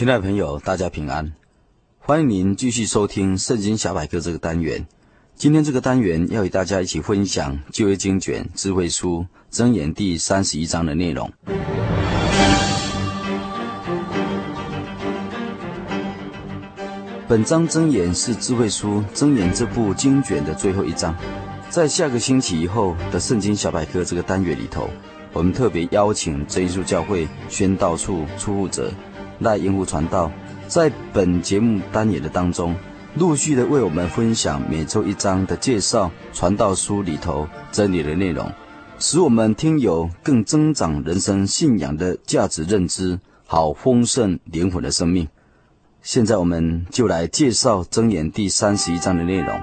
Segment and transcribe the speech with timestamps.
[0.00, 1.30] 亲爱的朋友，大家平安！
[1.98, 4.86] 欢迎您继续收听《圣经小百科》这个单元。
[5.34, 11.30] 今天这个单元要与大家一起分享旧约经卷智慧书箴言第三十一章的内容。
[17.28, 21.14] 本章箴言是智慧书箴言这部经卷的最后一章。
[21.68, 24.88] 在下个星期以后的《圣经小百科》这个单元里头，
[25.34, 28.90] 我们特别邀请真耶稣教会宣道处处负责。
[29.40, 30.30] 赖英福传道
[30.68, 32.74] 在本节目单元的当中，
[33.14, 38.50] 陆续的为我们分享每周一章的介绍，传道书里头真理的内容，
[38.98, 45.26] 使我们听友更增长人生信仰的价值认知，好丰盛灵魂的生命。
[46.02, 49.60] 现在我们就来介绍箴言第三十一章的内容。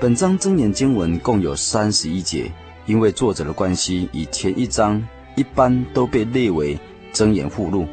[0.00, 2.50] 本章真言经文共有三十一节，
[2.86, 6.78] 因为作者的关系，以前一章一般都被列为
[7.12, 7.86] 真言附录。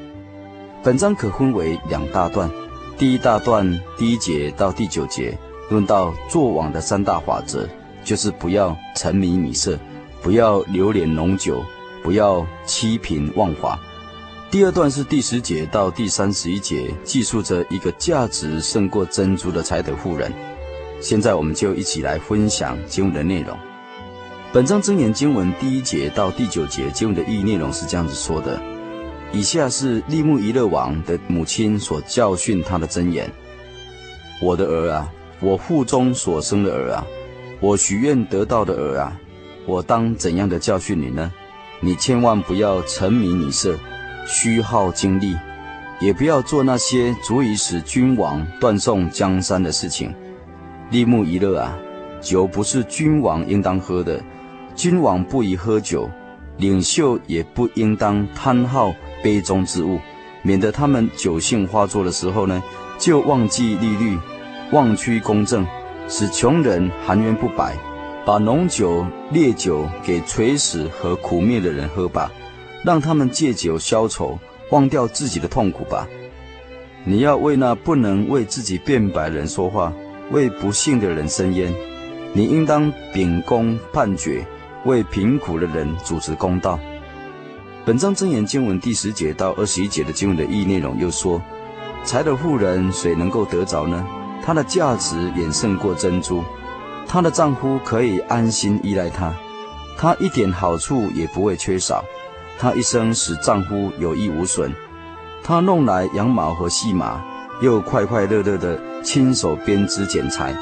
[0.81, 2.49] 本章可分为两大段，
[2.97, 5.37] 第一大段第一节到第九节
[5.69, 7.67] 论到作王的三大法则，
[8.05, 9.77] 就是不要沉迷女色，
[10.21, 11.61] 不要流连浓酒，
[12.01, 13.77] 不要欺贫枉法。
[14.49, 20.31] 第二段是第十节到第三十一节，记述着一个价值胜过珍珠的才德妇人。
[20.99, 23.57] 现在我们就一起来分享经文的内容。
[24.51, 28.59] 本章真言经文第一节到第九节经文的意义内容是这样子说的：
[29.31, 33.29] 以下是利木伊勒王的母亲所教训他的真言：
[34.41, 37.05] 我的儿啊，我腹中所生的儿啊，
[37.59, 39.19] 我许愿得到的儿啊，
[39.65, 41.31] 我当怎样的教训你呢？
[41.79, 43.77] 你千万不要沉迷女色，
[44.25, 45.35] 虚耗精力，
[45.99, 50.11] 也不要做那些足以使君王断送江山的事情。
[50.89, 51.77] 利木一乐啊，
[52.21, 54.21] 酒不是君王应当喝的，
[54.73, 56.09] 君王不宜喝酒，
[56.57, 59.99] 领袖也不应当贪好杯中之物，
[60.43, 62.63] 免得他们酒性发作的时候呢，
[62.97, 64.17] 就忘记利率，
[64.71, 65.67] 忘屈公正，
[66.07, 67.75] 使穷人含冤不白，
[68.25, 72.31] 把浓酒烈酒给垂死和苦灭的人喝吧，
[72.85, 74.39] 让他们借酒消愁，
[74.71, 76.07] 忘掉自己的痛苦吧。
[77.03, 79.91] 你要为那不能为自己辩白的人说话。
[80.31, 81.73] 为不幸的人伸冤，
[82.33, 84.45] 你应当秉公判决，
[84.83, 86.77] 为贫苦的人主持公道。
[87.85, 91.41] 本章箴言经文第十节到二十一节的经文的意义内容又说：
[92.03, 94.05] 财的妇人谁能够得着呢？
[94.43, 96.43] 她的价值远胜过珍珠，
[97.07, 99.33] 她的丈夫可以安心依赖她，
[99.97, 102.03] 她一点好处也不会缺少，
[102.59, 104.73] 她一生使丈夫有益无损，
[105.41, 107.23] 她弄来羊毛和细麻，
[107.61, 108.79] 又快快乐乐的。
[109.03, 110.53] 亲手编织剪裁，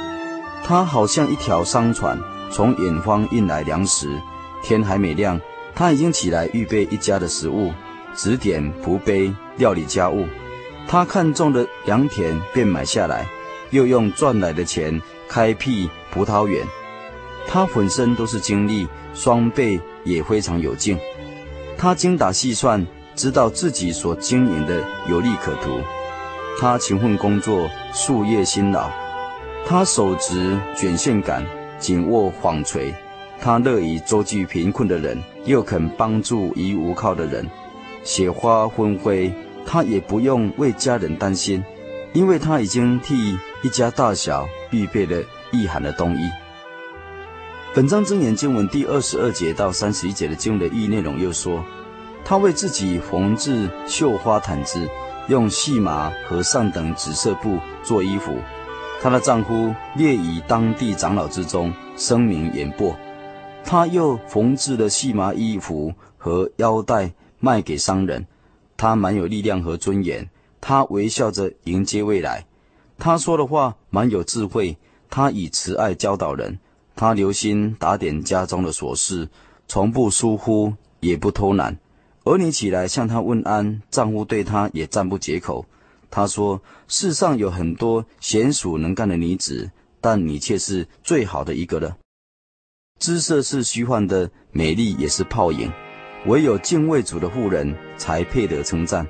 [0.64, 2.20] 他好像一条商船，
[2.52, 4.08] 从远方运来粮食。
[4.62, 5.42] 天还没亮，
[5.74, 7.74] 他已经起来预备一家的食物，
[8.14, 10.28] 指点仆婢料理家务。
[10.88, 13.26] 他看中的良田便买下来，
[13.72, 16.64] 又用赚来的钱开辟葡萄园。
[17.48, 21.00] 他浑身都是精力，双臂也非常有劲。
[21.80, 25.80] 他精打细算，知道自己所经营的有利可图。
[26.58, 28.90] 他勤奋工作，夙夜辛劳；
[29.68, 31.46] 他手执卷线杆，
[31.78, 32.94] 紧握纺锤；
[33.42, 37.46] 他乐于周济贫困的人，又肯帮助无依无靠的人。
[38.06, 39.34] 雪花纷飞，
[39.66, 41.62] 他也不用为家人担心，
[42.14, 45.22] 因为他已经替一家大小预备了
[45.52, 46.30] 御寒的冬衣。
[47.74, 51.62] 本章真言经文第二十二节到三十一节的经文的意义内容又说：
[52.24, 54.88] 他为自己缝制绣花毯子。
[55.28, 58.34] 用细麻和上等紫色布做衣服。
[59.02, 62.96] 她的丈夫列于当地长老之中，声名远播。
[63.64, 68.26] 她又缝制了细麻衣服和腰带卖给商人。
[68.78, 70.30] 她蛮有力量和尊严。
[70.62, 72.46] 她微笑着迎接未来。
[72.98, 74.78] 她说的话蛮有智慧。
[75.10, 76.60] 她以慈爱教导人。
[76.96, 79.28] 她留心打点家中的琐事，
[79.68, 81.78] 从不疏忽，也不偷懒。
[82.26, 85.66] 儿女起来向她问安，丈夫对她也赞不绝口。
[86.10, 89.70] 她说：“世上有很多娴熟能干的女子，
[90.02, 91.98] 但你却是最好的一个了。
[93.00, 95.72] 姿色是虚幻的，美丽也是泡影。
[96.26, 99.08] 唯有敬畏主的妇人才配得称赞，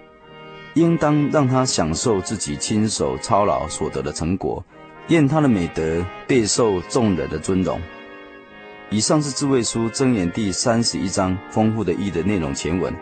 [0.74, 4.64] 应当让她享受自己亲手操劳所得的成果。”
[5.08, 7.80] 愿她的美德备受众人的尊荣。
[8.90, 12.94] 以上是智慧书箴言第三十一章丰富的意的内容全文。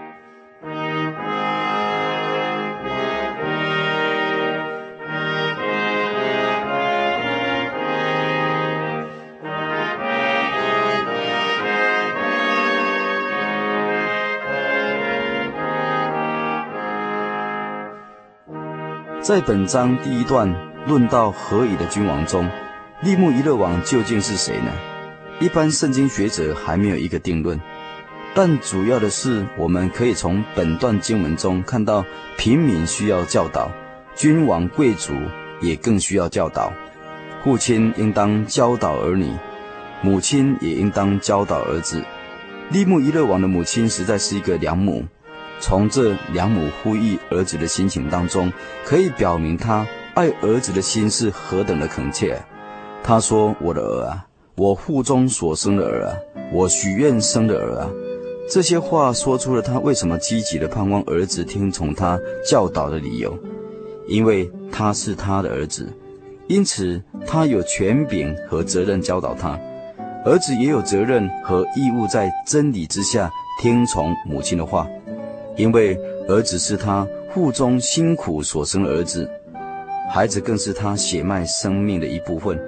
[19.21, 20.73] 在本章第一段。
[20.85, 22.45] 论到何以的君王中，
[23.03, 24.92] 利木一勒王究竟是谁呢？
[25.39, 27.59] 一般圣经学者还没有一个定论。
[28.35, 32.03] 但主要的是，我们可以从本段经文中看到，
[32.37, 33.71] 平民需要教导，
[34.15, 35.13] 君王贵族
[35.61, 36.73] 也更需要教导。
[37.43, 39.31] 父亲应当教导儿女，
[40.01, 42.01] 母亲也应当教导儿子。
[42.71, 45.05] 利木伊勒王的母亲实在是一个良母。
[45.59, 48.51] 从这良母呼吁儿子的心情当中，
[48.83, 49.85] 可以表明他。
[50.15, 52.39] 爱儿子的心是何等的恳切！
[53.03, 56.15] 他说：“我的儿啊，我腹中所生的儿啊，
[56.51, 57.89] 我许愿生的儿啊。”
[58.51, 63.37] 这些话说出了他为什么积极的盼望儿子听从他教导的理由，
[64.05, 65.87] 因为他是他的儿子，
[66.47, 69.57] 因此他有权柄和责任教导他。
[70.25, 74.87] 儿子也有责任和义务在真理之下听从母亲的话，
[75.55, 75.97] 因为
[76.27, 79.29] 儿子是他腹中辛苦所生的儿子。
[80.11, 82.59] 孩子更是他血脉生命的一部分。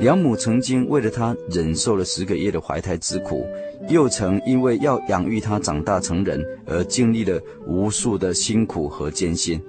[0.00, 3.46] 养母曾经为了他忍受了十个月的怀胎之苦，
[3.88, 9.60] 又曾因为要养育他长大成人而经历了无数的辛苦和艰辛。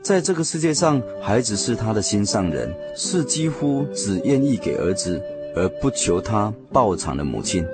[0.00, 5.20] 在这个世界上，孩子是他的心上人，是几乎只愿意给儿子
[5.56, 7.66] 而不求他报偿的母亲。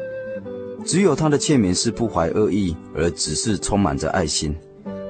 [0.87, 4.57] 只有他的劝勉是不怀恶意，而只是充满着爱心。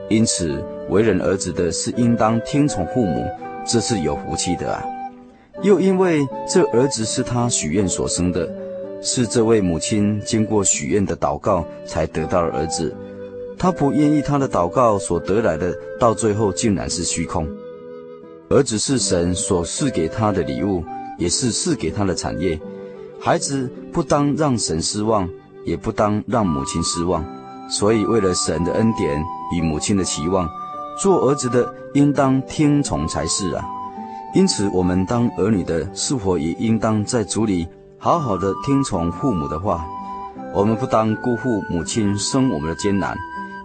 [0.08, 3.24] 因此，为人儿子的是应当听从父母。
[3.64, 4.82] 这是有福气的啊！
[5.62, 8.48] 又因为这儿子是他许愿所生的，
[9.02, 12.94] 是这位母亲经过许愿的祷告才得到了儿子。
[13.58, 17.48] 他不愿意他的祷告所得来的，到最后竟然是虚空。
[18.48, 20.84] 儿子是神所赐给他的礼物，
[21.18, 22.58] 也是赐给他的产业。
[23.20, 25.28] 孩子不当让神失望，
[25.64, 27.24] 也不当让母亲失望。
[27.68, 29.22] 所以，为了神的恩典
[29.54, 30.48] 与母亲的期望。
[31.00, 33.64] 做儿子的应当听从才是啊！
[34.34, 37.66] 因此，我们当儿女的，是否也应当在族里
[37.96, 39.86] 好好的听从父母的话？
[40.54, 43.16] 我们不当辜负母亲生我们的艰难，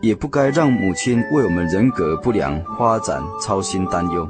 [0.01, 4.27] 也不该让母亲为我们人格不良发展操心担忧。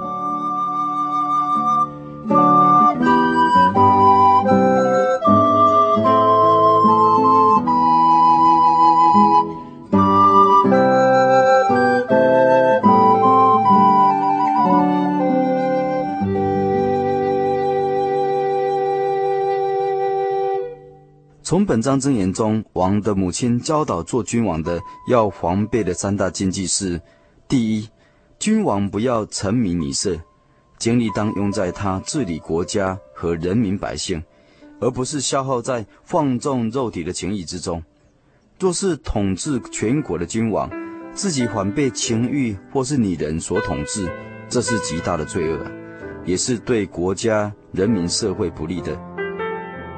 [21.74, 27.02] 本章箴言中，王的母亲教导做君王的要防备的三大禁忌是：
[27.48, 27.90] 第一，
[28.38, 30.16] 君王不要沉迷女色，
[30.78, 34.22] 精力当用在他治理国家和人民百姓，
[34.80, 37.84] 而不是消耗在放纵肉体的情欲之中。
[38.60, 40.70] 若是统治全国的君王，
[41.16, 44.08] 自己反被情欲或是女人所统治，
[44.48, 45.60] 这是极大的罪恶，
[46.24, 49.13] 也是对国家、人民、社会不利的。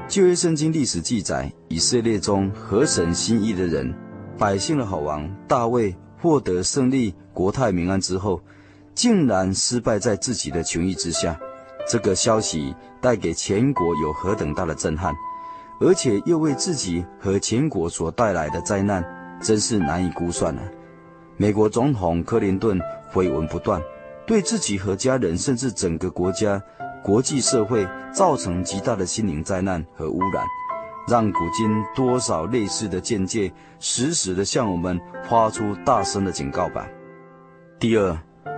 [0.08, 3.92] 旧约圣经历史记载，以色列中合神心意的人，
[4.38, 8.40] 百姓的好王大卫获得胜利、国泰民安之后，
[8.94, 11.38] 竟然失败在自己的情欲之下。
[11.88, 15.14] 这个消息带给全国有何等大的震撼，
[15.82, 19.04] 而且又为自己和全国所带来的灾难，
[19.42, 20.62] 真是难以估算了。
[21.36, 22.80] 美国总统克林顿
[23.12, 23.82] 绯闻不断，
[24.28, 26.62] 对自己和家人，甚至整个国家。
[27.06, 30.44] 国际社会造成极大的心灵灾难和污染，
[31.08, 36.88] 让古今多少类似的见解，时时的向我们发出大声的警告吧。
[37.78, 38.18] 第二，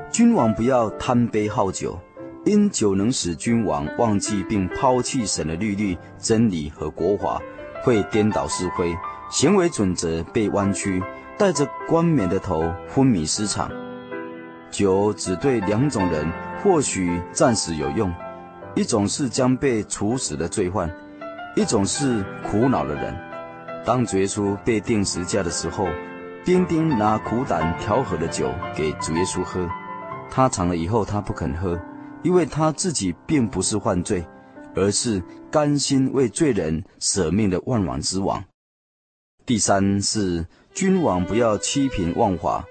[0.10, 2.00] 君王不要贪杯好酒，
[2.46, 7.42] 因酒能使君王忘记并抛弃神的律律、真理和国法，
[7.84, 8.96] 会颠倒是非，
[9.30, 11.04] 行为准则被弯曲，
[11.38, 13.70] 带着冠冕的头昏迷失常。
[14.72, 16.25] 酒只对两种人
[16.63, 18.10] 或许暂时有用，
[18.77, 20.88] 一种是将被处死的罪犯，
[21.55, 23.17] 一种是苦恼的人。
[23.84, 25.88] 当主耶稣被钉十字架的时候，
[26.46, 29.67] 丁丁拿苦胆调和的酒给主耶稣喝，
[30.29, 31.79] 他尝了以后，他不肯喝，
[32.22, 34.24] 因为他自己并不是犯罪，
[34.75, 38.43] 而是甘心为罪人舍命的万王之王。
[39.43, 42.63] 第三是君王不要欺贫忘法。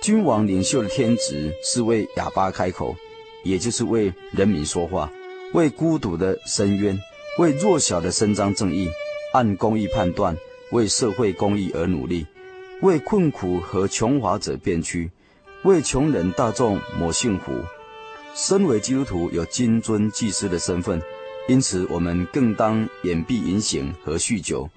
[0.00, 2.94] 君王领袖的天职是为哑巴开口，
[3.42, 5.10] 也就是为人民说话，
[5.52, 6.98] 为孤独的伸冤，
[7.38, 8.88] 为弱小的伸张正义，
[9.32, 10.36] 按公义判断，
[10.70, 12.26] 为社会公义而努力，
[12.82, 15.10] 为困苦和穷乏者辩屈，
[15.64, 17.52] 为穷人大众谋幸福。
[18.34, 21.02] 身为基督徒，有金尊祭司的身份，
[21.48, 24.70] 因此我们更当掩蔽淫行和酗酒，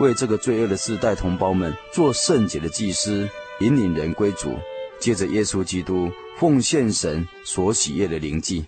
[0.00, 3.28] 为这个罪恶的世代同胞们做圣洁的祭司。
[3.60, 4.54] 引领人归主，
[5.00, 8.64] 借着耶稣基督奉献神所喜悦的灵祭。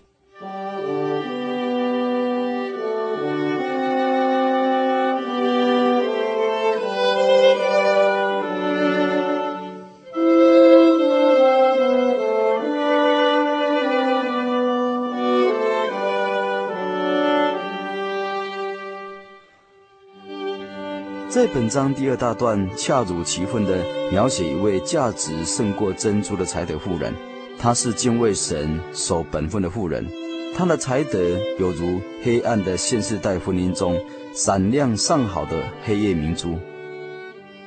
[21.41, 27.11] 在本章第二大段，恰如其分地描写一位价值胜过珍珠的才德妇人。
[27.57, 30.07] 她是敬畏神、守本分的妇人。
[30.55, 31.19] 她的才德
[31.57, 33.99] 有如黑暗的现世代婚姻中
[34.35, 36.59] 闪亮上好的黑夜明珠。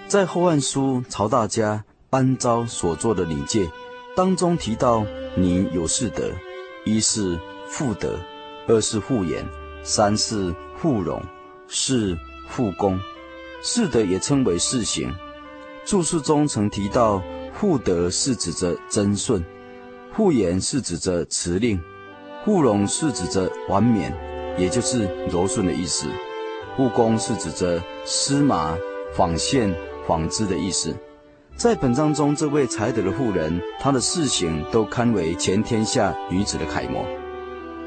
[0.07, 3.69] 在后汉书曹大家班昭所作的礼戒
[4.15, 5.05] 当中提到，
[5.35, 6.31] 你有四德：
[6.85, 8.21] 一是妇德，
[8.69, 9.45] 二是妇言，
[9.83, 11.21] 三是妇容，
[11.67, 12.17] 四
[12.49, 13.01] 妇功。
[13.67, 15.11] 四德也称为四行，
[15.87, 17.23] 注释中曾提到，
[17.55, 19.43] 妇德是指着贞顺，
[20.15, 21.81] 妇言是指着辞令，
[22.45, 24.15] 妇容是指着婉缅，
[24.59, 26.07] 也就是柔顺的意思，
[26.77, 28.77] 妇功是指着丝麻、
[29.15, 29.75] 纺线、
[30.07, 30.95] 纺织的意思。
[31.57, 37.03] 在本章中，这位才德的妇人，她的四行都堪为全天下女子的楷模。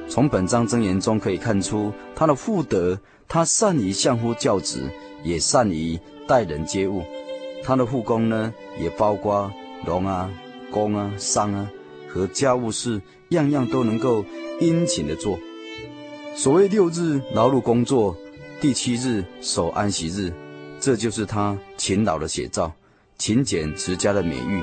[0.10, 4.82] 从本章箴言中可以看出，她的妇德，她善于相夫教子。
[5.24, 7.04] 也善于待人接物，
[7.64, 9.52] 他的护工呢，也包括
[9.86, 10.30] 农啊、
[10.72, 11.70] 工啊、商啊
[12.08, 14.24] 和家务事，样样都能够
[14.60, 15.38] 殷勤的做。
[16.36, 18.16] 所谓六日劳碌工作，
[18.62, 20.32] 第七日守安息日，
[20.80, 22.72] 这就是他勤劳的写照，
[23.18, 24.62] 勤俭持家的美誉，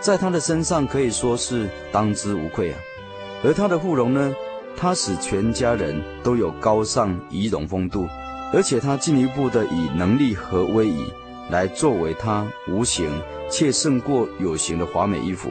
[0.00, 2.78] 在他的身上可以说是当之无愧啊。
[3.44, 4.34] 而他的护容呢，
[4.76, 8.08] 他使全家人都有高尚仪容风度。
[8.52, 11.04] 而且他进一步的以能力和威仪
[11.50, 13.10] 来作为他无形
[13.50, 15.50] 且胜过有形的华美衣服。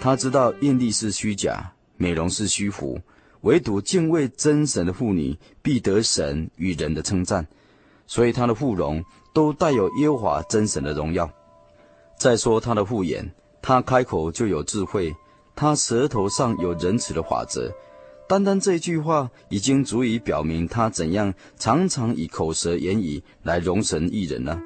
[0.00, 3.00] 他知道艳丽是虚假，美容是虚浮，
[3.40, 7.46] 唯独敬畏真神的妇女必得神与人的称赞。
[8.06, 11.30] 所以他的妇容都带有耶和华真神的荣耀。
[12.18, 13.30] 再说他的护眼，
[13.60, 15.14] 他开口就有智慧，
[15.54, 17.72] 他舌头上有仁慈的法则。
[18.28, 24.60] 单单这一句话，已经足以表明他怎样常常以口舌言语来容神益人了。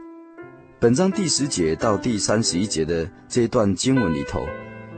[0.81, 4.45] 本章第十节到第三十一节的这段经文里头，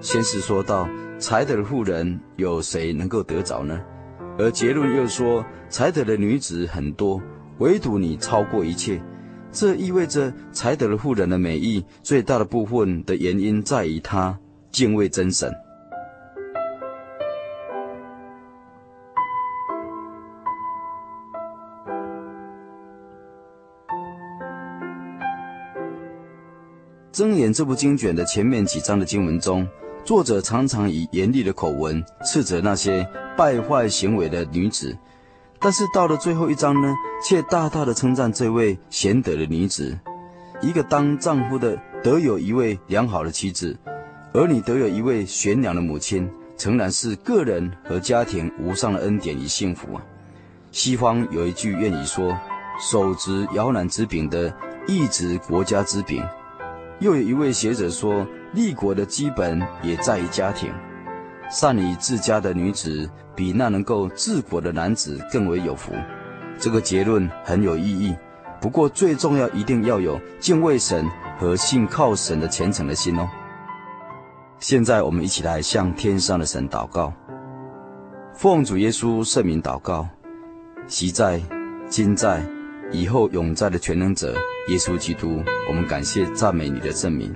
[0.00, 3.78] 先是说到才德的妇人有谁能够得着呢？
[4.38, 7.20] 而结论又说才德的女子很多，
[7.58, 8.98] 唯独你超过一切。
[9.52, 14.38] 这意味着才德的妇人的美意最大的部分的原因在于她
[14.72, 15.54] 敬畏真神。
[27.14, 29.68] 箴言这部经卷的前面几章的经文中，
[30.04, 34.98] 作者常常以严厉的口吻斥责那些败坏行为的女子，
[35.60, 36.92] 但是到了最后一章呢，
[37.24, 39.96] 却大大的称赞这位贤德的女子。
[40.60, 43.78] 一个当丈夫的得有一位良好的妻子，
[44.32, 50.02] 儿女得有一位贤良的母亲，诚然是个人和家庭无上的恩典与幸福啊！
[50.72, 52.36] 西方有一句谚语说
[52.90, 54.52] ：“手执摇篮之柄的，
[54.88, 56.20] 亦执国家之柄。”
[57.00, 60.72] 又有一位学者说，立国的基本也在于家庭。
[61.50, 65.92] 善于治家的女子，比那能够治国的男子更为有福。
[66.58, 68.16] 这个结论很有意义。
[68.60, 71.06] 不过最重要，一定要有敬畏神
[71.38, 73.28] 和信靠神的虔诚的心哦。
[74.58, 77.12] 现在我们一起来向天上的神祷告，
[78.32, 80.08] 奉主耶稣圣名祷告，
[80.86, 81.42] 昔在、
[81.88, 82.42] 今在、
[82.90, 84.34] 以后永在的全能者
[84.68, 87.34] 耶稣基督，我们感谢赞美你的圣名，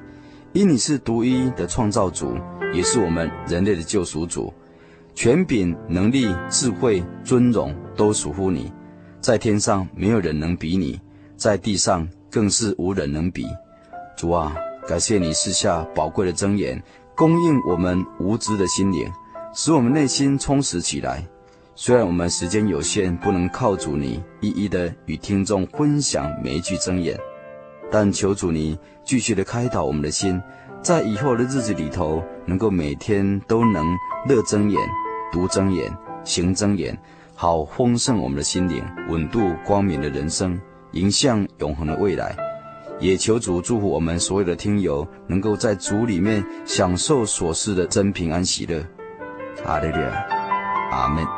[0.55, 2.39] 因你是独一的创造主，
[2.73, 4.53] 也是我们人类的救赎主，
[5.15, 8.73] 权柄、能力、智慧、尊荣都属乎你，
[9.21, 10.99] 在天上没有人能比你，
[11.37, 13.47] 在地上更是无人能比。
[14.17, 14.57] 主啊，
[14.89, 16.83] 感谢你赐下宝贵的箴言，
[17.15, 19.07] 供应我们无知的心灵，
[19.55, 21.23] 使我们内心充实起来。
[21.81, 27.17] 虽然我们时间有限，不能靠主你一一的与听众分享每一句箴言，
[27.89, 30.43] 但求主你继续的开导我们的心，
[30.83, 33.87] 在以后的日子里头，能够每天都能
[34.27, 34.81] 乐箴言、
[35.31, 36.99] 读箴言、行箴言，
[37.37, 40.61] 好丰盛我们的心灵，稳度光明的人生，
[40.95, 42.35] 迎向永恒的未来。
[42.99, 48.85] 也求主祝福我们所有的听友，能够在主里面享受所赐的真平安喜乐。
[49.65, 50.27] 阿利路亚，
[50.91, 51.38] 阿门。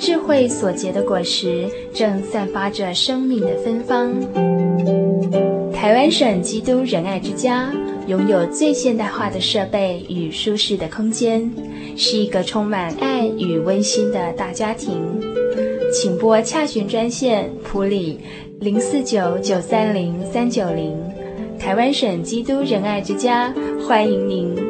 [0.00, 4.10] 智慧所结的果实正散发着生命的芬芳。
[5.70, 7.70] 台湾省基督仁爱之家
[8.06, 11.50] 拥有最现代化的设备与舒适的空间，
[11.96, 14.96] 是一个充满爱与温馨的大家庭。
[15.92, 18.18] 请拨洽询专线普里
[18.58, 20.96] 零四九九三零三九零，
[21.58, 23.52] 台湾省基督仁爱之家
[23.86, 24.69] 欢迎您。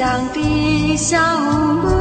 [0.00, 1.99] 乡的小路。